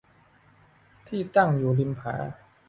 [1.07, 2.15] ที่ตั้งอยู่ริมผา